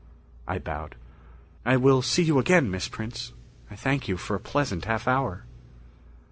I 0.47 0.57
bowed. 0.57 0.95
"I 1.63 1.77
will 1.77 2.01
see 2.01 2.23
you 2.23 2.39
again, 2.39 2.71
Miss 2.71 2.87
Prince. 2.87 3.33
I 3.69 3.75
thank 3.75 4.07
you 4.07 4.17
for 4.17 4.33
a 4.35 4.39
pleasant 4.39 4.85
half 4.85 5.07
hour." 5.07 5.43